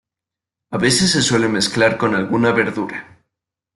A 0.71 0.79
veces 0.79 1.11
se 1.11 1.21
suelen 1.21 1.51
mezclar 1.51 1.97
con 1.99 2.15
alguna 2.15 2.51
verdura. 2.53 3.23